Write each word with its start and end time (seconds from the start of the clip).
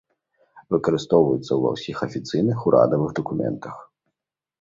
Выкарыстоўваецца 0.75 1.53
ва 1.65 1.69
ўсіх 1.75 1.97
афіцыйных 2.07 2.57
урадавых 2.71 3.13
дакументах. 3.21 3.75